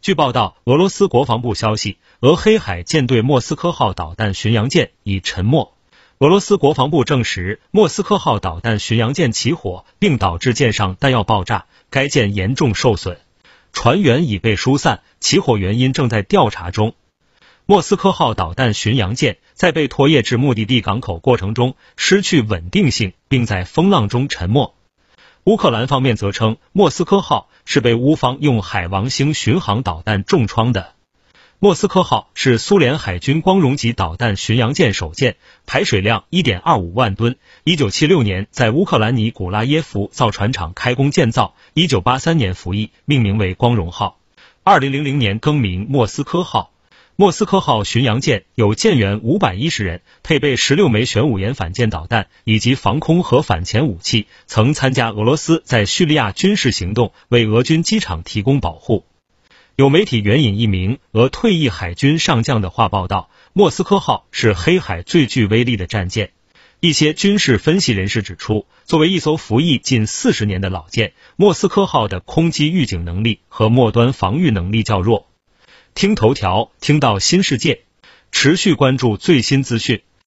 [0.00, 5.74] 据报道，俄罗斯国防部消息，俄黑海舰队莫斯科号导弹巡洋舰已沉没。
[6.18, 13.18] 俄罗斯国防部证实，莫斯科号导弹巡洋舰起火，并导致舰上弹药爆炸，该舰严重受损，
[13.72, 16.94] 船员已被疏散，起火原因正在调查中。
[17.66, 24.74] 莫斯科号导弹巡洋舰在被拖曳至目的地港口过程中失去稳定性，并在风浪中沉没。
[25.48, 30.92] 乌克兰方面则称，莫斯科号是被乌方用海王星巡航导弹重创的。
[31.58, 37.36] 莫斯科号是苏联海军光荣级导弹巡洋舰首舰，排水量一点二五万吨。
[37.64, 44.18] 一九七六年在乌克兰尼古拉耶夫造船厂开工建造，一九八三年服役，命名为光荣号。
[44.64, 46.72] 二零零零年更名莫斯科号。
[47.20, 59.04] 莫斯科号巡洋舰有舰员五百一十人，配备十六枚玄武岩反舰导弹以及防空和反潜武器，曾参加俄罗斯在叙利亚军事行动，为俄军机场提供保护。
[59.74, 66.30] 有媒体援引一名俄退役海军上将的话报道，莫斯科号是黑海最具威力的战舰。
[66.78, 75.27] 一些军事分析人士指出，作为一艘服役近四十年的老舰，莫斯科号的空机预警能力和末端防御能力较弱。
[75.98, 77.80] 听头条，听到新世界，
[78.30, 80.00] 持续关注最新资讯。